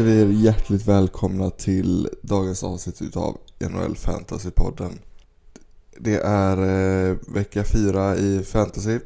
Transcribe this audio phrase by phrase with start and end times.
[0.00, 4.98] önskar vi er hjärtligt välkomna till dagens avsnitt utav NHL Fantasy-podden.
[5.98, 6.56] Det är
[7.10, 8.98] eh, vecka fyra i fantasy.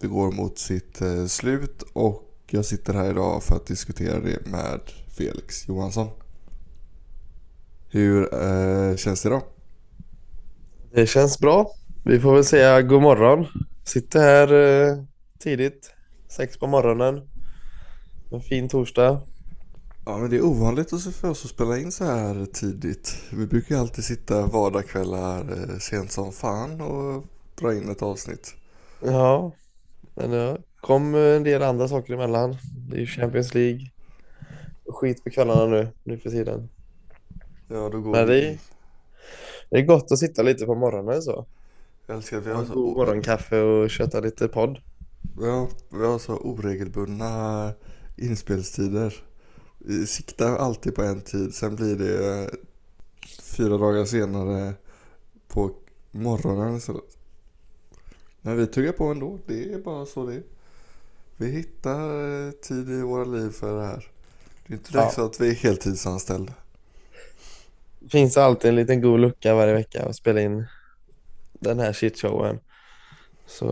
[0.00, 4.46] Det går mot sitt eh, slut och jag sitter här idag för att diskutera det
[4.46, 4.80] med
[5.16, 6.08] Felix Johansson.
[7.90, 9.42] Hur eh, känns det idag?
[10.92, 11.70] Det känns bra.
[12.04, 13.46] Vi får väl säga god morgon.
[13.84, 15.04] Sitter här eh,
[15.38, 15.94] tidigt,
[16.28, 17.28] sex på morgonen.
[18.32, 19.20] En fin torsdag.
[20.06, 23.16] Ja men det är ovanligt för oss att spela in så här tidigt.
[23.32, 27.24] Vi brukar ju alltid sitta vardagskvällar eh, sent som fan och
[27.60, 28.54] dra in ett avsnitt.
[29.00, 29.52] Ja,
[30.14, 32.56] men det kom en del andra saker emellan.
[32.90, 33.90] Det är ju Champions League.
[34.86, 36.68] Och skit på kvällarna nu, nu för tiden.
[37.68, 38.58] Ja då går Men det,
[39.70, 41.46] det är gott att sitta lite på morgonen så.
[42.06, 44.78] Jag älskar att vi Ha har en så, god morgonkaffe och köta lite podd.
[45.46, 47.72] har, vi har så oregelbundna
[48.16, 49.14] inspelstider.
[50.06, 52.48] Siktar alltid på en tid, sen blir det eh,
[53.42, 54.74] fyra dagar senare
[55.48, 55.70] på
[56.10, 57.16] morgonen istället.
[58.40, 60.42] Men vi tuggar på ändå, det är bara så det är.
[61.36, 62.00] Vi hittar
[62.46, 64.08] eh, tid i våra liv för det här.
[64.66, 65.10] Det är inte Ja.
[65.10, 66.52] så att vi är heltidsanställda.
[68.10, 70.66] Finns alltid en liten god lucka varje vecka att spela in
[71.52, 72.60] den här shitshowen.
[73.46, 73.66] Så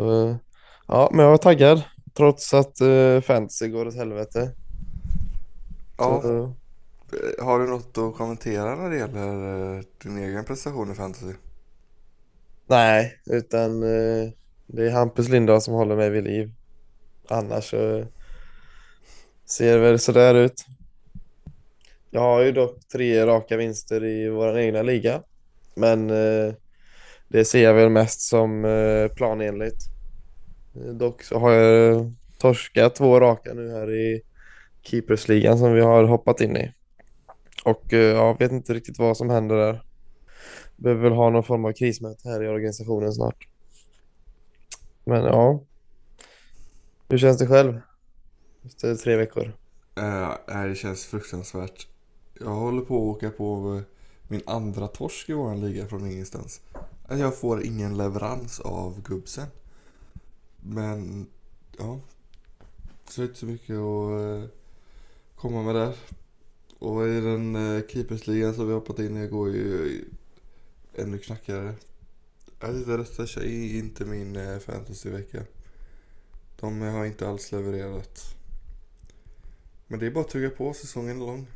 [0.87, 1.83] ja, men jag var taggad
[2.15, 4.51] trots att uh, fantasy går åt helvete.
[5.97, 6.57] Ja, Så,
[7.43, 11.35] har du något att kommentera när det gäller eh, din egen prestation i fantasy?
[12.67, 14.31] nej, utan eh,
[14.67, 16.55] det är Hampus Lindahl som håller mig vid liv.
[17.29, 18.07] Annars så
[19.47, 20.65] ser det väl sådär ut.
[22.11, 25.23] Jag har ju dock tre raka vinster i vår egna liga.
[25.77, 26.55] Men eh,
[27.29, 29.83] det ser jag väl mest som eh, planenligt.
[30.77, 34.23] Eh, Dock så har jag torskat två raka nu här i
[34.85, 36.73] Keepersligan som vi har hoppat in i.
[37.65, 39.85] Och eh, jag vet inte riktigt vad som händer där.
[40.77, 43.49] Behöver väl ha någon form av krismöte här i organisationen snart.
[45.05, 45.65] Men ja.
[47.09, 47.81] Hur känns det själv?
[48.65, 49.53] Efter tre veckor.
[49.99, 51.87] Uh, det känns fruktansvärt.
[52.41, 53.83] Jag håller på att åka på eh,
[54.29, 56.61] min andra torsk i våran liga från ingenstans.
[57.03, 59.47] Alltså, jag får ingen leverans av gubbsen.
[60.61, 61.27] Men,
[61.79, 62.01] ja.
[63.09, 64.64] Så det är inte så mycket att
[65.45, 65.97] komma med där.
[66.79, 70.05] Och i den eh, keepersligan som vi hoppat in i går ju
[70.95, 71.75] ännu knackigare.
[72.61, 75.43] Alltså detta är inte min eh, fantasyvecka.
[76.61, 78.21] De eh, har inte alls levererat.
[79.87, 81.47] Men det är bara att tugga på, säsongen är lång.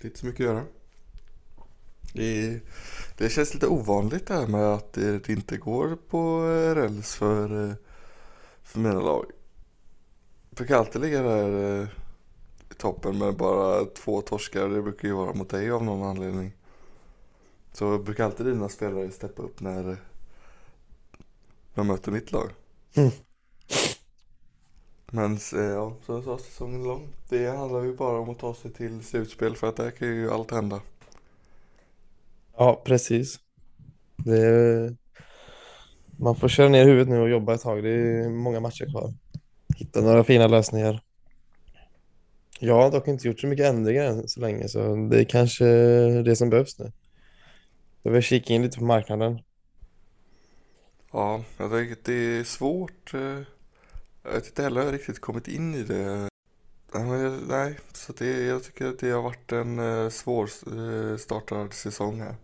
[0.00, 0.64] Det är inte så mycket att göra.
[2.12, 2.60] Det,
[3.16, 7.14] det känns lite ovanligt det här med att det, det inte går på eh, räls
[7.14, 7.76] för,
[8.62, 9.26] för mina lag.
[10.50, 11.88] Jag brukar alltid ligga där eh,
[12.72, 14.68] i toppen med bara två torskar.
[14.68, 16.52] Det brukar ju vara mot dig av någon anledning.
[17.72, 19.96] Så brukar alltid dina spelare steppa upp när
[21.74, 22.50] de möter mitt lag.
[22.94, 23.10] Mm.
[25.10, 27.08] Men eh, ja, som jag sa, säsongen är lång.
[27.28, 30.30] Det handlar ju bara om att ta sig till slutspel för att där kan ju
[30.30, 30.80] allt hända.
[32.56, 33.40] Ja, precis.
[34.16, 34.96] Det är...
[36.18, 37.82] Man får köra ner huvudet nu och jobba ett tag.
[37.82, 39.14] Det är många matcher kvar.
[39.76, 41.02] Hitta några fina lösningar.
[42.64, 45.64] Jag har dock inte gjort så mycket ändringar än så länge, så det är kanske
[46.22, 46.92] det som behövs nu.
[48.02, 49.38] Jag vill kika in lite på marknaden.
[51.12, 53.14] Ja, jag tänker att det är svårt.
[53.14, 53.20] Eh,
[54.22, 56.28] jag vet inte heller jag riktigt kommit in i det.
[56.94, 57.10] Nej,
[57.48, 62.20] jag- så det, jag tycker att det har varit en svårstartad svår eh, startad säsong
[62.20, 62.36] här.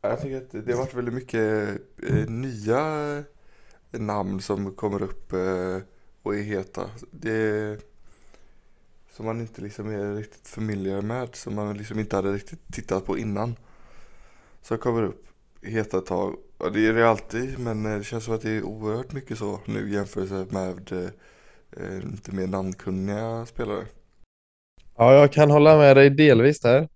[0.00, 1.78] Jag tycker att det har varit väldigt mycket
[2.28, 3.24] nya
[3.90, 5.32] namn som kommer upp
[6.24, 6.90] och är heta.
[7.10, 7.78] Det
[9.10, 13.06] som man inte liksom är riktigt familjär med, som man liksom inte hade riktigt tittat
[13.06, 13.56] på innan.
[14.62, 15.24] Som kommer upp
[15.62, 16.36] heta ett tag.
[16.58, 19.38] Ja, det är det alltid, men eh, det känns som att det är oerhört mycket
[19.38, 21.10] så nu jämfört med eh,
[21.76, 23.86] eh, lite mer namnkunniga spelare.
[24.96, 26.88] Ja, jag kan hålla med dig delvis där.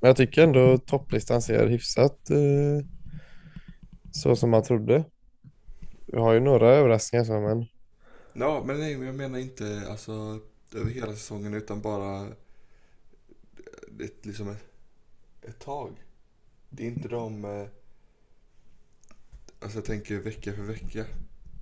[0.00, 2.86] Men jag tycker ändå topplistan ser hyfsat eh,
[4.12, 5.04] så som man trodde.
[6.06, 7.66] Vi har ju några överraskningar så, men
[8.32, 10.40] Ja, men nej, men jag menar inte alltså
[10.74, 12.28] över hela säsongen utan bara
[14.00, 14.64] ett, liksom ett,
[15.42, 16.04] ett tag.
[16.68, 17.44] Det är inte de...
[17.44, 17.66] eh,
[19.60, 21.06] Alltså jag tänker vecka för vecka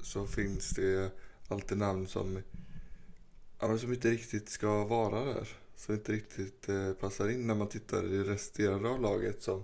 [0.03, 1.11] så finns det
[1.49, 2.43] alltid namn som,
[3.61, 5.49] ja, men som inte riktigt ska vara där.
[5.76, 9.62] Som inte riktigt eh, passar in när man tittar i resterande av laget som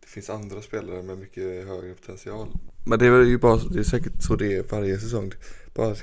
[0.00, 2.48] det finns andra spelare med mycket högre potential.
[2.86, 5.32] Men det är väl ju bara, det är säkert så det är varje säsong.
[5.74, 5.98] Bara att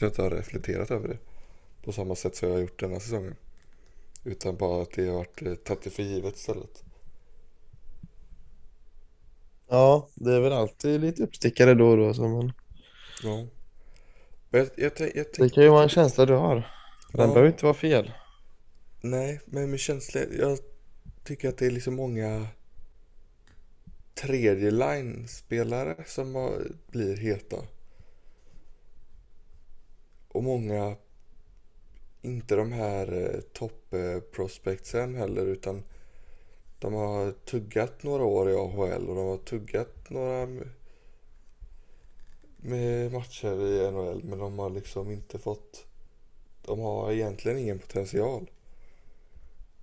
[0.00, 1.18] jag inte har reflekterat över det.
[1.84, 3.34] på samma sätt som jag har gjort denna säsongen.
[4.24, 6.84] Utan bara att det har varit eh, tagit för givet istället.
[9.68, 12.14] Ja, det är väl alltid lite uppstickare då och då.
[12.14, 12.52] Så man...
[13.22, 13.46] Ja.
[14.50, 16.54] Jag, jag, jag Det kan ju vara en känsla du har.
[16.54, 16.64] Den
[17.12, 17.26] Ja.
[17.26, 18.12] behöver inte vara fel.
[19.00, 20.58] Nej, men med känsla, jag
[21.24, 22.46] tycker att det är liksom många
[24.14, 26.52] tredje line-spelare som har,
[26.90, 27.56] blir heta.
[30.38, 30.96] Och många,
[32.22, 35.82] inte de här eh, topp-prospectsen heller, utan
[36.78, 40.48] de har tuggat några år i AHL och de har tuggat några
[42.56, 45.86] med matcher i NHL, men de har liksom inte fått,
[46.62, 48.50] de har egentligen ingen potential.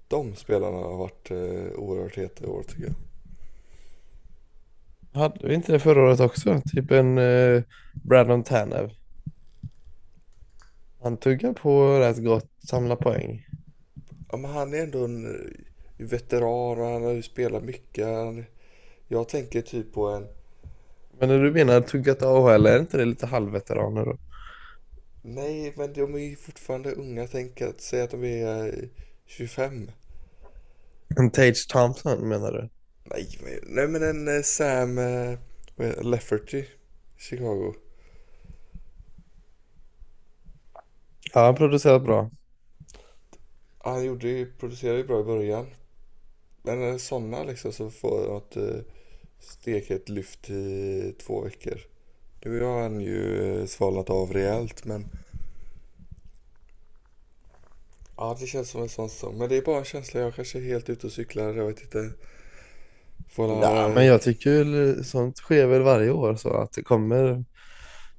[0.07, 2.95] De spelarna har varit eh, oerhört heta i år tycker jag.
[5.21, 6.61] Hade vi inte det förra året också?
[6.65, 7.63] Typ en eh,
[7.93, 9.04] Brandon Tanev.
[11.05, 13.47] Han tuggar på rätt gott, samlar poäng.
[14.31, 15.51] Ja, men han är ändå en eh,
[15.97, 18.07] veteran och han har ju spelat mycket.
[19.07, 20.27] Jag tänker typ på en,
[21.19, 24.17] Men när du menar tuggat AHL, är inte det lite halvveteraner då?
[25.21, 27.27] nej men de är ju fortfarande unga.
[27.27, 28.89] Tänk att säga att de är eh,
[29.25, 29.91] 25.
[31.17, 32.69] En Tage Thompson menar du?
[33.03, 35.37] Nej, men- nej men en eh, Sam eh,
[35.77, 36.65] heter- Lafferty,
[37.17, 37.73] Chicago.
[41.35, 42.29] Ja, han producerat bra.
[43.77, 45.65] Han gjorde ju, producerade ju bra i början.
[46.63, 48.79] Men eh, sådana liksom så får något eh,
[49.39, 51.79] steket lyft i två veckor.
[52.45, 55.05] Nu har han ju eh, svalnat av rejält men
[58.17, 59.37] Ja det känns som en sån säsong.
[59.37, 60.19] Men det är bara en känsla.
[60.19, 61.53] Jag kanske är helt ute och cyklar.
[61.53, 62.11] Jag vet inte.
[63.29, 66.83] Får la- Ja, men jag tycker väl sånt sker väl varje år så att det
[66.83, 67.45] kommer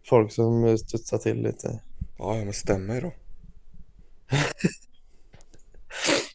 [0.08, 1.80] folk som studsar till lite.
[2.18, 3.12] Ja, men stäm mig då.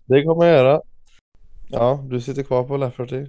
[0.05, 0.81] Det kommer jag göra.
[1.69, 3.25] Ja, du sitter kvar på Lafferty.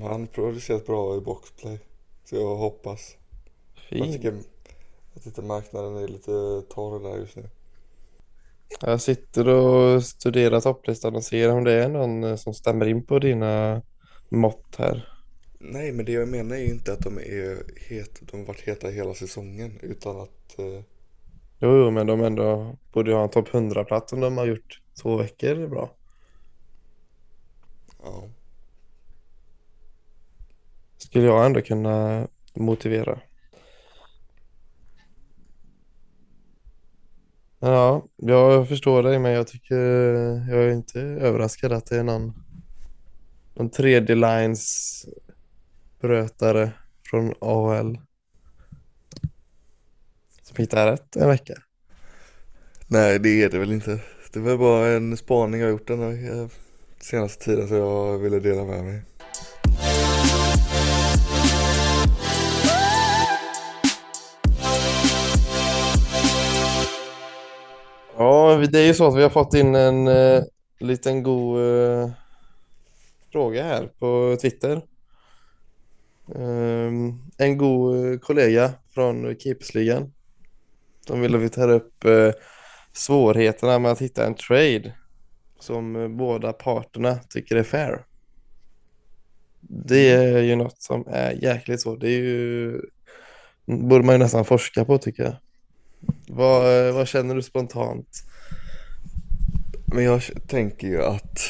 [0.00, 1.80] Han producerat bra i boxplay.
[2.24, 3.16] Så jag hoppas.
[3.88, 4.12] Jag Fint.
[4.12, 4.38] tycker
[5.16, 7.50] att inte marknaden är lite torr där just nu.
[8.80, 13.06] Jag sitter och studerar topplistan och ser om det är någon eh, som stämmer in
[13.06, 13.82] på dina
[14.28, 15.15] mått här.
[15.58, 18.60] Nej, men det jag menar är ju inte att de är het, de har varit
[18.60, 20.82] heta hela säsongen utan att eh,
[21.58, 25.16] Jo, jo, men de ändå borde ha en topp 100-plats om de har gjort två
[25.16, 25.66] veckor.
[25.68, 25.90] Bra.
[28.02, 28.28] ja.
[30.98, 33.20] Skulle jag ändå kunna motivera.
[37.58, 39.76] Ja, jag förstår dig, men jag tycker
[40.48, 42.32] jag är inte överraskad att det är någon,
[43.54, 45.06] någon tredje lines
[46.00, 46.72] brötare
[47.10, 47.98] från AHL
[50.42, 51.54] som hittar rätt en vecka.
[52.86, 54.00] Nej, det är det väl inte.
[54.32, 56.48] Det var bara en spaning jag gjort den eh,
[57.00, 59.02] senaste tiden så jag ville dela med mig.
[68.18, 70.42] Ja, det är ju så att vi har fått in en eh,
[70.80, 72.10] liten god eh,
[73.32, 74.82] fråga här på Twitter.
[76.34, 80.12] Ehm, en god eh, kollega från Keepersligan.
[81.06, 82.30] De vill att vi tar upp eh,
[82.92, 84.94] svårigheterna med att hitta en trade
[85.60, 88.04] som eh, båda parterna tycker är fair.
[89.60, 92.00] Det är ju något som är jäkligt svårt.
[92.00, 92.80] Det är ju
[93.66, 95.36] borde man ju nästan forska på tycker jag.
[96.28, 98.08] Vad, eh, vad känner du spontant?
[99.94, 101.40] Men jag tänker ju att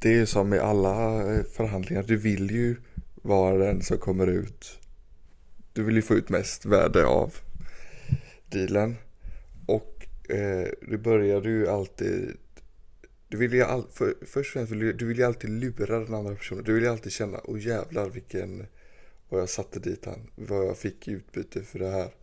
[0.00, 1.20] det är ju som med alla
[1.56, 2.02] förhandlingar.
[2.02, 2.76] Du vill ju
[3.28, 4.78] vara den som kommer ut.
[5.72, 7.34] Du vill ju få ut mest värde av
[8.50, 8.96] dealen.
[9.66, 12.36] Och eh, du börjar ju alltid
[13.28, 15.98] du vill ju all, för, först och främst vill du, du vill ju alltid lura
[15.98, 16.64] den andra personen.
[16.64, 18.66] Du vill ju alltid känna, åh jävlar vilken,
[19.28, 22.14] vad jag satte dit han, vad jag fick i utbyte för det här.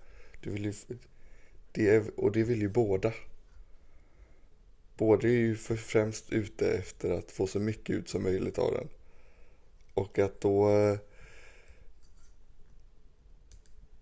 [0.41, 0.73] Du vill ju,
[1.71, 3.13] det är, och det vill ju båda.
[4.97, 8.73] Båda är ju för främst ute efter att få så mycket ut som möjligt av
[8.73, 8.87] den.
[9.95, 10.97] Och att då eh,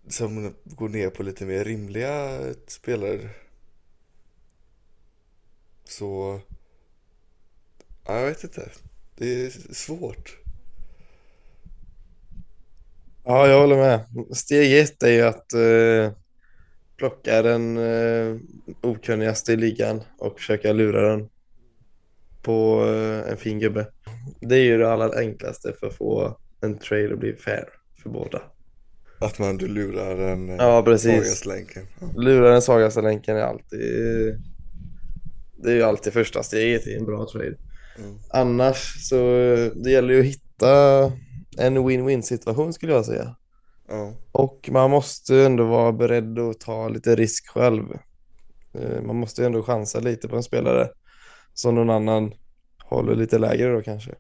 [0.08, 3.30] som går ner på lite mer rimliga spelare
[5.86, 6.40] så
[8.06, 8.70] jag vet inte.
[9.16, 10.38] Det är svårt.
[13.24, 14.06] Ja, jag håller med.
[14.38, 16.18] Steg ett är ju att eh,
[16.98, 18.38] plocka den eh,
[18.82, 21.30] okunnigaste i ligan och försöka lura den
[22.44, 23.88] på eh, en fin gubbe.
[24.42, 27.66] Det är ju det allra enklaste för att få en trade att bli fair
[28.04, 28.42] för båda.
[29.20, 31.46] Att man du lurar den eh, Ja, precis.
[31.46, 31.88] länken.
[32.00, 32.08] Ja.
[32.16, 33.80] Lura den svagaste länken är alltid...
[35.58, 37.58] Det är ju alltid första steget i en bra trade.
[37.98, 38.16] Mm.
[38.30, 39.16] Annars så
[39.76, 41.04] det gäller ju att hitta
[41.58, 43.36] en win-win situation skulle jag säga.
[43.88, 44.14] Ja.
[44.32, 47.84] Och man måste ändå vara beredd att ta lite risk själv.
[48.74, 50.90] Eh, Man måste ändå chansa lite på en spelare
[51.54, 52.34] som någon annan
[52.84, 54.12] håller lite lägre då kanske.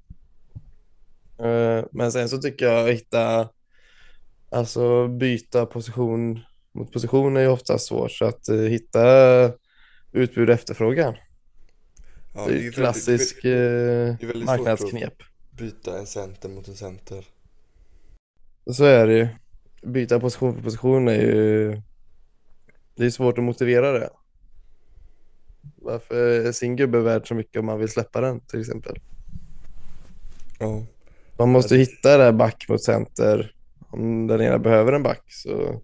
[1.39, 3.49] Eh, Men sen så tycker jag att hitta,
[4.51, 6.39] alltså byta position
[6.73, 9.03] mot position är ju ofta svårt så att eh, hitta
[10.11, 11.15] utbud och efterfrågan.
[12.35, 15.13] Ja, det är ju ju väldigt- klassisk eh, svårt att- marknadsknep.
[15.57, 17.25] Byta en center mot en center.
[18.71, 19.27] Så är det ju.
[19.81, 21.81] Byta position för position är ju...
[22.95, 24.09] Det är svårt att motivera det.
[25.83, 28.99] Varför är sin gubbe värd så mycket om man vill släppa den till exempel?
[30.59, 30.83] Ja.
[31.37, 33.55] Man måste hitta det där back mot center.
[33.89, 35.81] Om den ena behöver en back så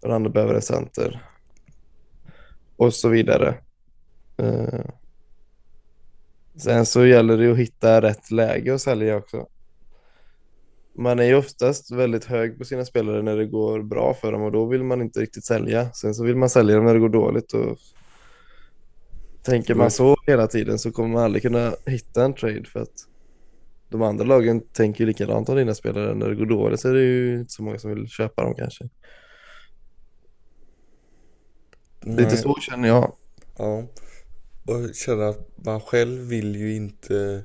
[0.00, 1.26] den andra behöver en center.
[2.76, 3.54] Och så vidare.
[4.36, 4.80] Eh,
[6.56, 9.46] Sen så gäller det att hitta rätt läge att sälja också.
[10.94, 14.42] Man är ju oftast väldigt hög på sina spelare när det går bra för dem
[14.42, 15.92] och då vill man inte riktigt sälja.
[15.92, 17.78] Sen så vill man sälja dem när det går dåligt och
[19.42, 23.06] tänker man så hela tiden så kommer man aldrig kunna hitta en trade för att
[23.88, 26.14] de andra lagen tänker ju likadant om dina spelare.
[26.14, 28.54] När det går dåligt så är det ju inte så många som vill köpa dem
[28.54, 28.88] kanske.
[32.00, 32.36] Lite Nej.
[32.36, 33.16] så känner jag.
[33.58, 33.86] Ja.
[34.66, 37.44] Och känna att man själv vill ju inte...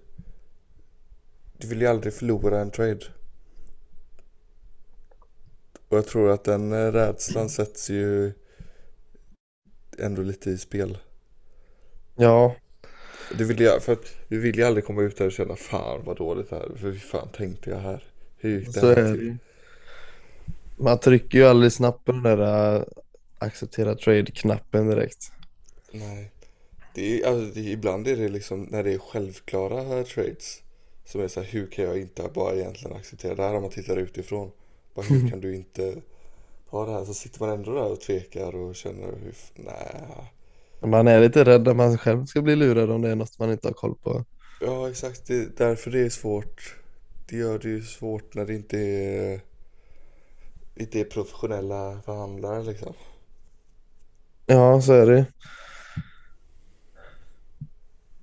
[1.58, 3.00] Du vill ju aldrig förlora en trade.
[5.90, 8.34] Och jag tror att den eh, rädslan sätts ju
[10.00, 10.98] ändå lite i spel.
[12.16, 12.56] Ja,
[13.30, 16.02] Du vill ju, för att du vill ju aldrig komma ut där och känna fan
[16.06, 16.76] vad dåligt det här är.
[16.78, 18.04] För hur fan tänkte jag här?
[18.38, 19.38] Hur gick det så här är till?
[20.76, 22.84] Man trycker ju aldrig snabbt på den där äh,
[23.38, 25.32] acceptera trade-knappen direkt.
[25.92, 26.32] Nej.
[26.94, 30.64] Det är, alltså, det, ibland är det liksom när det är självklara trades.
[31.06, 33.72] Som är så här, hur kan jag inte bara egentligen acceptera det här om man
[33.72, 34.52] tittar utifrån.
[34.94, 36.02] Bara, hur kan du inte
[36.68, 37.06] ha det här?
[37.06, 40.32] Så sitter man ändå där och tvekar och känner hur, nej.
[40.82, 43.52] Man är lite rädd att man själv ska bli lurad om det är något man
[43.52, 44.26] inte har koll på.
[44.62, 46.76] Ja exakt, det är därför det är svårt.
[47.30, 49.42] Det gör det ju svårt när det inte är,
[50.76, 52.94] inte är professionella förhandlare liksom.
[54.46, 55.26] Ja, så är det.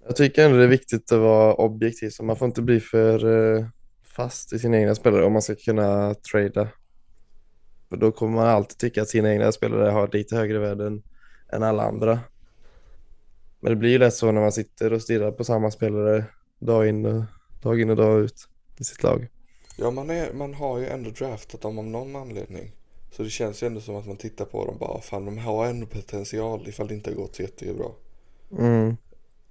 [0.07, 3.55] Jag tycker ändå det är viktigt att vara objektiv, så man får inte bli för
[3.57, 3.67] eh,
[4.05, 6.69] fast i sina egna spelare om man ska kunna trada.
[7.89, 11.03] För då kommer man alltid tycka att sina egna spelare har lite högre värde än,
[11.53, 12.21] än alla andra.
[13.63, 16.25] Men det blir ju lätt så när man sitter och stirrar på samma spelare
[16.59, 17.25] dag in och
[17.63, 19.29] dag, in och dag ut i sitt lag.
[19.77, 22.73] Ja, man, är, man har ju ändå draftat dem av någon anledning.
[23.11, 25.39] Så det känns ju ändå som att man tittar på dem och bara, fan de
[25.39, 27.87] har ändå potential ifall det inte har gått så jättebra.
[28.59, 28.97] Mm.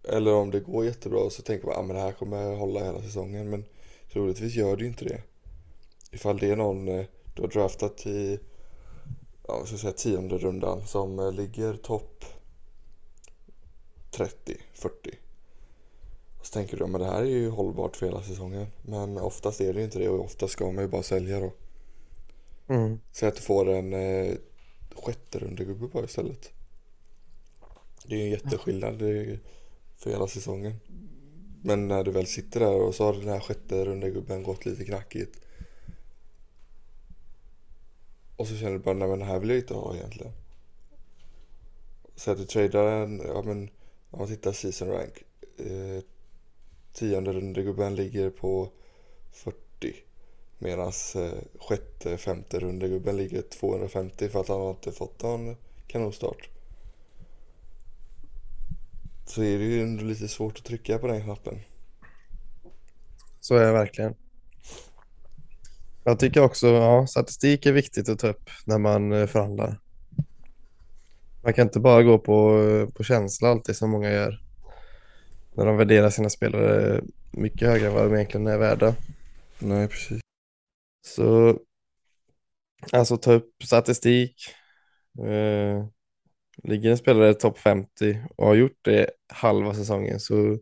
[0.09, 3.01] Eller om det går jättebra så tänker man, ah, men det här kommer hålla hela
[3.01, 3.49] säsongen.
[3.49, 3.65] Men
[4.13, 5.21] troligtvis gör det ju inte det.
[6.11, 8.39] Ifall det är någon eh, du har draftat i,
[9.47, 12.25] ja ska säga, tionde rundan som eh, ligger topp
[14.11, 15.17] 30, 40.
[16.41, 18.67] Så tänker du, men det här är ju hållbart för hela säsongen.
[18.81, 21.53] Men oftast är det ju inte det och oftast ska man ju bara sälja då.
[22.67, 22.99] Mm.
[23.11, 24.35] Säg att du får en eh,
[24.95, 26.51] sjätte rundegubbe bara istället.
[28.05, 28.99] Det är ju en jätteskillnad
[29.97, 30.75] för hela säsongen.
[31.63, 34.85] Men när du väl sitter där och så har den här sjätte rundegubben gått lite
[34.85, 35.41] knackigt.
[38.35, 40.33] Och så känner du bara, nej men den här vill jag inte ha egentligen.
[42.15, 43.69] Så att du tradar en, ja men
[44.11, 45.23] om man tittar season rank.
[45.57, 46.03] Eh,
[46.93, 48.69] tionde rundegubben ligger på
[49.31, 49.57] 40.
[50.57, 55.55] Medan eh, sjätte, femte rundegubben ligger 250 för att han har inte fått någon
[55.87, 56.49] kanonstart.
[59.25, 61.59] Så är det ju ändå lite svårt att trycka på den knappen.
[63.39, 64.15] Så är det verkligen.
[66.03, 69.79] Jag tycker också, ja, statistik är viktigt att ta upp när man eh, förhandlar.
[71.43, 72.61] Man kan inte bara gå på,
[72.95, 74.41] på känsla alltid som många gör.
[75.53, 78.95] När de värderar sina spelare mycket högre än vad de egentligen är värda.
[79.59, 80.21] Nej, precis.
[81.07, 81.59] Så
[82.91, 84.35] alltså ta upp statistik.
[85.19, 85.85] Eh,
[86.63, 90.57] ligger en spelare topp 50 och har gjort det halva säsongen så,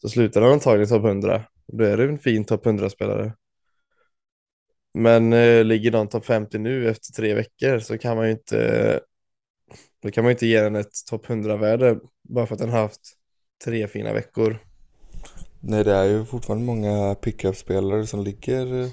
[0.00, 1.44] så slutar han antagligen topp 100.
[1.66, 3.32] Då är det en fin topp 100-spelare.
[4.94, 9.00] Men eh, ligger någon topp 50 nu efter tre veckor så kan man ju inte
[10.06, 11.98] då kan man ju inte ge den ett topp 100-värde
[12.28, 13.00] bara för att den har haft
[13.64, 14.58] tre fina veckor.
[15.60, 18.88] Nej, det är ju fortfarande många pickup-spelare som ligger eh,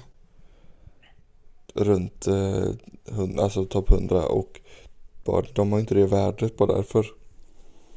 [1.74, 2.68] runt eh,
[3.38, 4.60] alltså topp 100 och
[5.24, 7.06] bara, de har inte det värdet bara därför.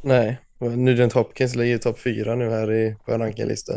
[0.02, 3.74] Nej, Nugent Hopkins ligger i topp 4 nu här i, på en rankinglista.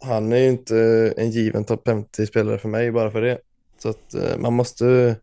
[0.00, 3.38] Han är ju inte en given topp 50-spelare för mig bara för det.
[3.78, 5.16] Så att eh, man måste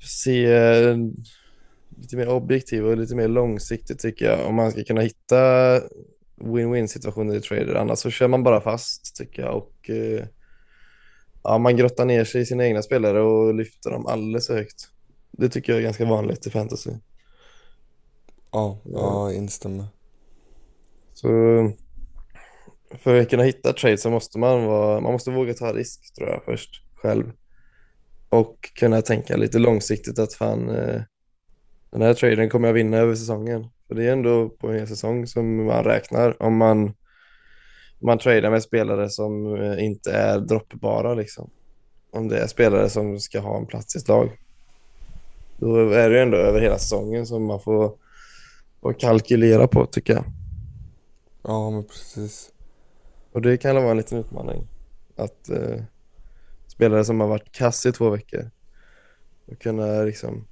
[0.00, 0.46] se
[2.02, 5.80] lite mer objektivt och lite mer långsiktigt tycker jag om man ska kunna hitta
[6.36, 7.74] win-win situationer i trader.
[7.74, 10.24] Annars så kör man bara fast tycker jag och eh,
[11.44, 14.88] ja, man grottar ner sig i sina egna spelare och lyfter dem alldeles för högt.
[15.32, 16.90] Det tycker jag är ganska vanligt i fantasy.
[18.52, 19.86] Ja, ja, jag instämmer.
[21.14, 21.28] Så
[22.98, 26.28] för att kunna hitta trade så måste man vara, man måste våga ta risk tror
[26.28, 27.32] jag först själv.
[28.28, 31.02] Och kunna tänka lite långsiktigt att fan eh,
[31.92, 33.68] den här traden kommer jag vinna över säsongen.
[33.88, 36.94] För det är ändå på en hel säsong som man räknar om man,
[37.98, 41.50] man tradar med spelare som eh, inte är droppbara liksom.
[42.10, 44.38] Om det är spelare som ska ha en plats i ett lag.
[45.56, 47.94] Då är det ändå över hela säsongen som man får,
[48.80, 50.24] får kalkylera på tycker jag.
[51.42, 52.52] Ja, men precis.
[53.32, 54.66] Och det kan vara en liten utmaning.
[55.16, 55.82] Att eh,
[56.66, 58.50] spelare som har varit kass i två veckor
[59.46, 60.46] och kunna liksom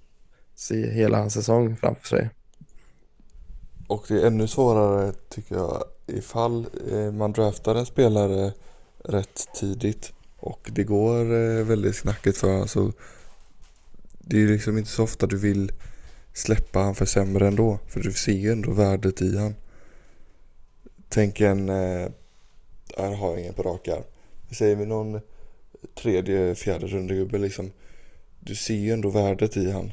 [0.61, 2.29] se hela hans säsong framför sig.
[3.87, 8.52] Och det är ännu svårare tycker jag ifall eh, man draftar en spelare
[9.05, 12.93] rätt tidigt och det går eh, väldigt knackigt för honom så
[14.19, 15.73] det är ju liksom inte så ofta du vill
[16.33, 19.55] släppa han för sämre ändå för du ser ju ändå värdet i han.
[21.09, 22.09] Tänk en, eh,
[22.97, 24.02] här har jag ingen på rak arm.
[24.50, 25.21] Säger vi någon
[25.95, 27.71] tredje, fjärde rundegubbe liksom.
[28.40, 29.93] Du ser ju ändå värdet i han.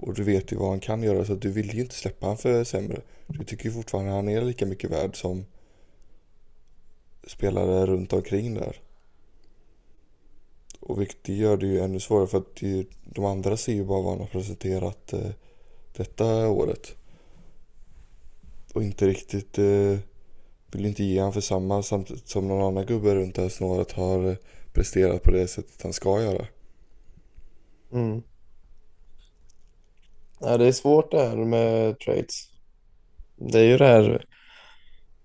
[0.00, 2.36] Och du vet ju vad han kan göra så du vill ju inte släppa han
[2.36, 3.00] för sämre.
[3.26, 5.44] Du tycker ju fortfarande han är lika mycket värd som
[7.26, 8.80] spelare runt omkring där.
[10.80, 14.02] Och vilket gör det ju ännu svårare för att ju, de andra ser ju bara
[14.02, 15.30] vad han har presenterat eh,
[15.96, 16.94] detta året.
[18.74, 19.98] Och inte riktigt eh,
[20.70, 23.92] vill inte ge han för samma samtidigt som någon annan gubbe runt det här snåret
[23.92, 24.36] har eh,
[24.72, 26.46] presterat på det sättet han ska göra.
[27.92, 28.22] Mm.
[30.40, 32.48] Ja, det är svårt det här med trades.
[33.36, 34.24] Det är ju det här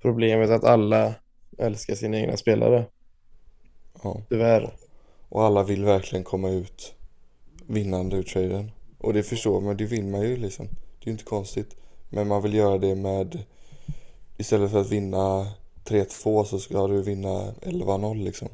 [0.01, 1.13] problemet att alla
[1.57, 2.85] älskar sina egna spelare,
[4.03, 4.21] Ja.
[4.29, 4.73] tyvärr.
[5.29, 6.93] Och alla vill verkligen komma ut
[7.67, 8.71] vinnande ur traden.
[8.97, 10.65] Och det förstår man, det vill man ju liksom.
[10.67, 11.75] Det är ju inte konstigt.
[12.09, 13.43] Men man vill göra det med
[14.37, 15.51] istället för att vinna
[15.85, 18.49] 3-2 så ska du vinna 11-0 liksom.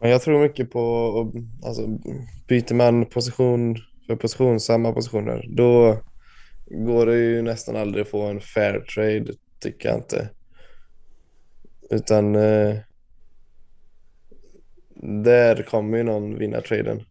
[0.00, 1.32] Men jag tror mycket på,
[1.64, 1.86] alltså
[2.48, 6.00] byter man position för position, samma positioner, då
[6.70, 10.30] går det ju nästan aldrig att få en fair trade, tycker jag inte.
[11.90, 12.76] Utan eh,
[15.24, 17.02] där kommer ju någon vinna traden.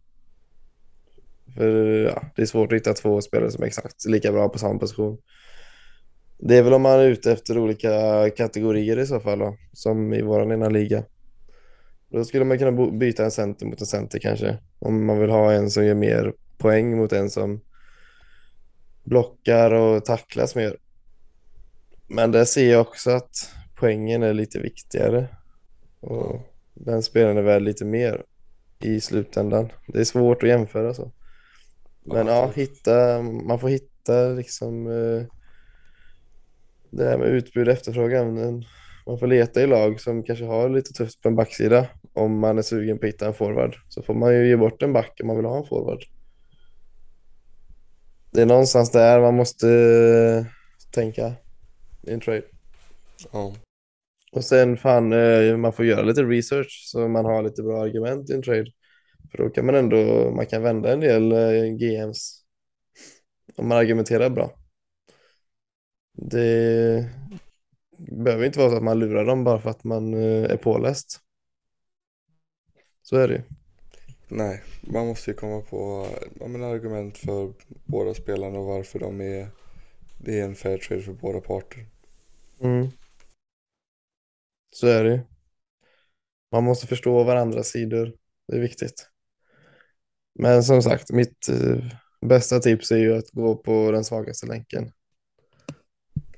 [1.56, 4.58] För ja, det är svårt att hitta två spelare som är exakt lika bra på
[4.58, 5.18] samma position.
[6.38, 7.90] Det är väl om man är ute efter olika
[8.30, 11.04] kategorier i så fall då, som i vår ena liga.
[12.10, 14.58] Då skulle man kunna byta en center mot en center kanske.
[14.78, 17.60] Om man vill ha en som gör mer poäng mot en som
[19.04, 20.76] blockar och tacklas mer.
[22.08, 25.28] Men där ser jag också att poängen är lite viktigare.
[26.00, 26.40] Och
[26.74, 28.22] den spelaren är värd lite mer
[28.80, 29.72] i slutändan.
[29.86, 31.12] Det är svårt att jämföra så.
[32.04, 35.26] Men Ja, hitta, man får hitta liksom eh,
[36.90, 38.64] det här med utbud och efterfrågan.
[39.06, 42.58] Man får leta i lag som kanske har lite tufft på en backsida om man
[42.58, 43.76] är sugen på att hitta en forward.
[43.88, 46.04] Så får man ju ge bort en back om man vill ha en forward.
[48.30, 50.46] Det är någonstans där man måste eh,
[50.92, 51.32] tänka
[52.02, 52.42] i en trade.
[53.32, 53.54] Ja.
[54.32, 58.30] Och sen fan, eh, man får göra lite research så man har lite bra argument
[58.30, 58.70] i en trade.
[59.30, 62.44] För då kan man ändå, man kan vända en del eh, GMs
[63.56, 64.52] om man argumenterar bra.
[66.12, 67.10] Det
[68.08, 71.20] behöver inte vara så att man lurar dem bara för att man eh, är påläst.
[73.02, 73.42] Så är det ju.
[74.28, 76.06] Nej, man måste ju komma på
[76.40, 77.52] ja, men argument för
[77.84, 79.48] båda spelarna och varför de är
[80.24, 81.86] det är en fair trade för båda parter.
[82.60, 82.88] Mm.
[84.70, 85.20] Så är det ju.
[86.52, 88.12] Man måste förstå varandras sidor.
[88.48, 89.10] Det är viktigt.
[90.34, 91.84] Men som sagt, mitt eh,
[92.26, 94.92] bästa tips är ju att gå på den svagaste länken.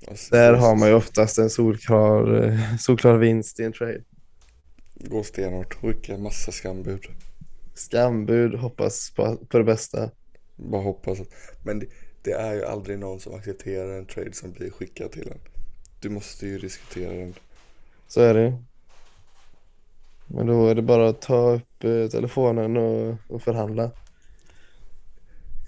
[0.08, 4.02] Alltså, Där har man ju oftast en solklar, eh, solklar vinst i en trade.
[4.94, 7.06] Gå stenhårt, skicka massa skambud.
[7.74, 10.10] Skambud, hoppas på, på det bästa.
[10.56, 11.28] Bara hoppas att,
[11.64, 11.86] men det,
[12.22, 15.38] det är ju aldrig någon som accepterar en trade som blir skickad till en.
[16.00, 17.34] Du måste ju diskutera den.
[18.08, 18.58] Så är det.
[20.26, 23.90] Men då är det bara att ta upp eh, telefonen och, och förhandla.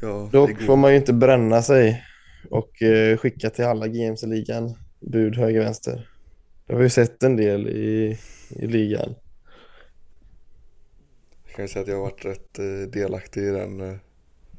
[0.02, 2.02] Ja, Dock får man ju inte bränna sig
[2.50, 4.74] och eh, skicka till alla games i ligan.
[5.00, 6.08] Bud höger vänster.
[6.66, 8.18] Det har vi sett en del i,
[8.50, 9.14] i ligan.
[11.46, 13.80] Jag kan säga att jag har varit rätt eh, delaktig i den.
[13.80, 13.96] eh,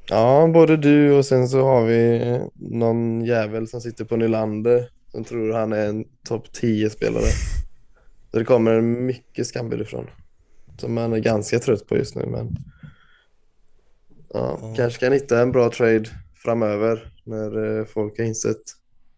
[0.10, 4.90] Ja, både du och sen så har vi eh, någon jävel som sitter på Nylander
[5.12, 7.32] som tror han är en topp 10-spelare.
[8.32, 10.08] Så det kommer mycket skambud ifrån.
[10.78, 12.56] Som man är ganska trött på just nu, men
[14.34, 14.74] ja, Ja.
[14.78, 16.10] kanske kan hitta en bra trade
[16.46, 18.62] framöver när eh, folk har insett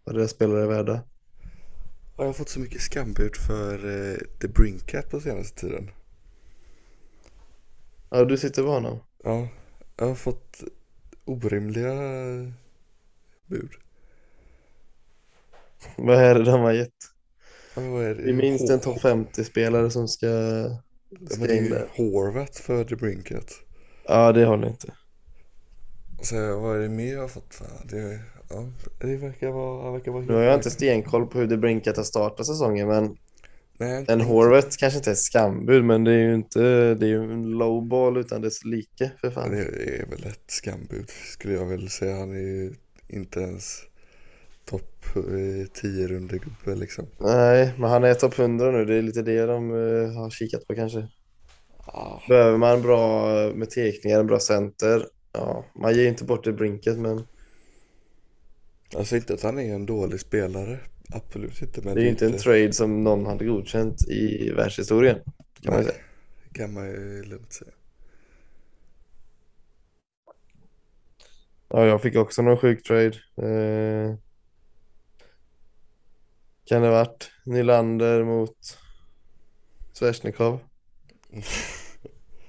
[0.04, 0.94] vad deras spelare är värda.
[0.94, 5.92] Ja, jag har fått så mycket skambud för eh, The Brinkat på senaste tiden.
[8.10, 9.00] Ja, du sitter på honom.
[9.24, 9.48] Ja,
[9.98, 10.64] jag har fått
[11.26, 11.94] orimliga
[13.46, 13.72] bud.
[15.98, 16.94] Vad är det de har gett?
[17.76, 18.24] Ja, är det?
[18.24, 21.88] Vi minst en topp 50-spelare som ska, Ja, men ska det är ju.
[21.96, 23.54] Horvat för The Brinkat.
[24.08, 24.94] Ja, det håller inte.
[26.22, 27.62] Så vad är det mer jag har fått?
[27.90, 28.70] Det, ja,
[29.02, 31.98] det verkar vara, han verkar vara Nu har jag inte stenkoll på hur det Brinkat
[31.98, 33.18] har startat säsongen, men
[33.80, 36.60] Nej, En Horvath kanske inte är skambud, men det är ju inte,
[36.94, 39.52] det är ju en low ball utan dess like för fan.
[39.52, 42.18] Det är väl ett skambud skulle jag väl säga.
[42.18, 42.74] Han är ju
[43.08, 43.82] inte ens
[44.66, 45.06] topp
[45.74, 47.06] 10 runder gubbe liksom.
[47.18, 50.68] Nej, men han är topp 100 nu, det är lite det de eh, har kikat
[50.68, 51.08] på kanske.
[51.78, 55.06] Ah, Behöver man bra eh, med tekningar, en bra center,
[55.38, 57.28] ja, man ger inte bort det Brinket, men
[58.96, 60.80] alltså inte att han är en dålig spelare.
[61.10, 61.82] Absolut inte.
[61.82, 65.20] Men det är ju inte en trade som någon hade godkänt i världshistorien,
[65.62, 66.04] kan man Nej, säga.
[66.52, 67.72] kan man ju lugnt säga.
[71.70, 73.14] Ja, jag fick också någon sjuk trade.
[73.38, 74.16] Eh,
[76.66, 78.78] kan det varit Nylander mot
[79.94, 80.60] Svesjnikov?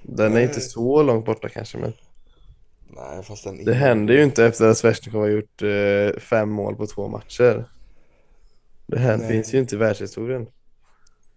[0.01, 0.43] Den är Nej.
[0.43, 1.93] inte så långt borta kanske, men
[2.89, 6.75] Nej, fast den det händer ju inte efter att Svesjnikov har gjort eh, fem mål
[6.75, 7.65] på två matcher.
[8.87, 9.27] Det här Nej.
[9.27, 10.47] finns ju inte i världshistorien.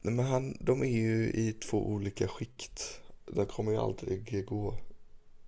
[0.02, 3.00] Nej, men han, de är ju i två olika skikt.
[3.26, 4.74] De kommer ju aldrig gå.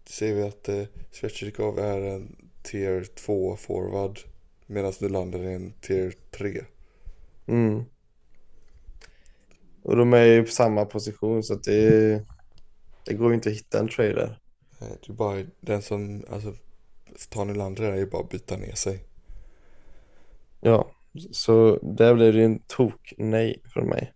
[0.05, 4.19] Ser vi att eh, Svetjikov är en tier 2 forward
[4.67, 6.65] medan Nylander är en tier 3.
[7.47, 7.85] Mm.
[9.83, 12.25] Och de är ju på samma position så att det,
[13.05, 14.39] det går ju inte att hitta en trade där.
[14.81, 16.55] Eh, det är bara den som, alltså,
[17.29, 19.05] tar Nylander är ju bara att byta ner sig.
[20.61, 20.91] Ja,
[21.33, 24.13] så där blev det ju en tok nej från mig.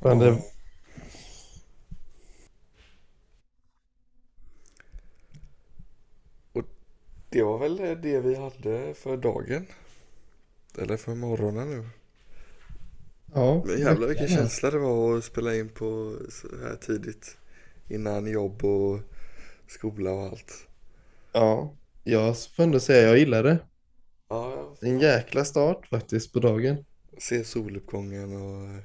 [0.00, 0.51] Men det,
[7.32, 9.66] det var väl det vi hade för dagen.
[10.78, 11.88] Eller för morgonen nu.
[13.34, 17.36] ja, Men jävlar vilken känsla det var att spela in på så här tidigt.
[17.88, 19.00] Innan jobb och
[19.66, 20.66] skola och allt.
[21.32, 23.58] Ja, jag får ändå säga jag gillar det.
[24.28, 26.84] Ja, En jäkla start faktiskt på dagen.
[27.18, 28.82] se soluppgången och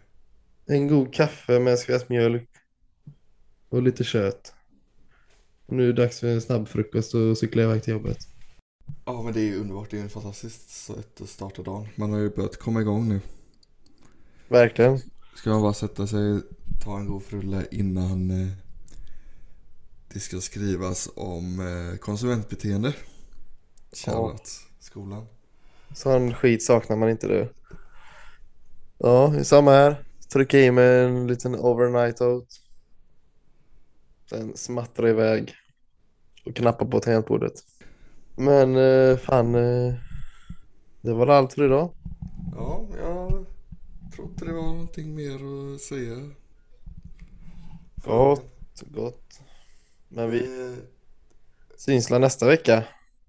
[0.66, 2.50] En god kaffe med en skvätt mjölk
[3.70, 4.54] och lite kött.
[5.66, 8.18] Nu är det dags för en snabb frukost och cykla iväg till jobbet.
[9.06, 11.88] Ja men det är ju underbart, det är ju en fantastiskt sätt att starta dagen.
[11.96, 13.22] Man har ju börjat komma igång nu.
[14.48, 15.00] Verkligen.
[15.36, 16.42] Ska man bara sätta sig,
[16.84, 18.48] ta en god frulle innan eh,
[20.14, 22.94] det ska skrivas om eh, konsumentbeteende.
[23.92, 25.26] Shoutout skolan.
[25.96, 27.54] Sån skit saknar man inte du.
[28.98, 30.04] Ja, det är samma här.
[30.34, 32.48] Trycka i mig en liten overnight oat.
[34.30, 35.54] Sen smattra iväg
[36.46, 37.54] och knappa på tangentbordet.
[38.38, 39.94] Men eh, fan, eh,
[41.02, 41.92] det var allt för idag.
[42.56, 43.46] Ja, jag
[44.16, 45.40] tror inte det var någonting mer
[45.76, 46.32] att säga.
[48.04, 49.40] Gott, gott.
[50.10, 50.76] Men vi Vi,
[51.78, 52.84] syns nästa vecka.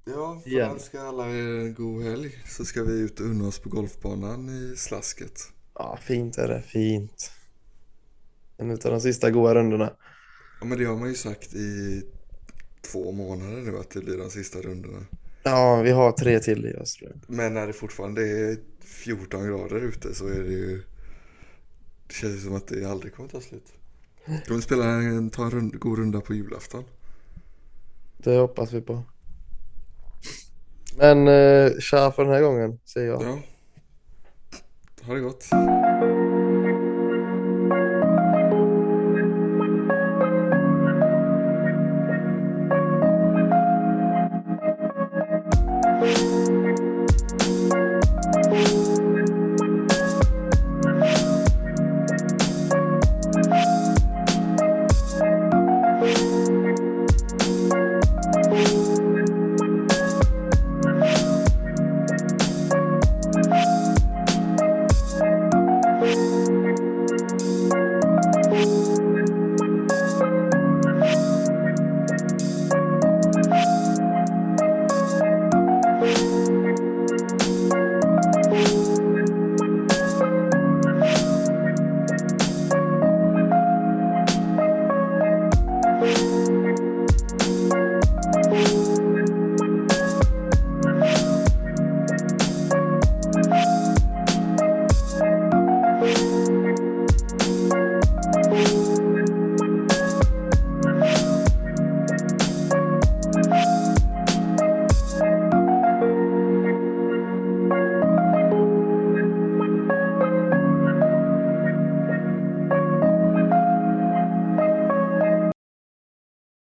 [0.05, 0.71] ja, för Igen.
[0.71, 4.49] önska alla er en god helg så ska vi ut och unna oss på golfbanan
[4.49, 5.53] i slasket.
[5.75, 7.33] Ja, fint är det, fint.
[8.59, 9.93] En av de sista goda rundorna.
[10.61, 12.03] Ja men det har man ju sagt i
[12.93, 15.07] två månader nu att det blir de sista rundorna.
[15.43, 17.37] Ja, vi har tre till i oss tror jag.
[17.37, 20.83] Men när det fortfarande är 14 grader ute så är det ju
[22.07, 23.73] Det känns som att det aldrig kommer ta slut.
[24.45, 26.85] Ska vi spela en, ta en rund, god runda på julafton?
[28.19, 29.03] Det hoppas vi på.
[30.97, 33.23] Men eh, tja för den här gången, säger jag.
[33.23, 33.39] Ja.
[35.03, 35.45] Ha det gott.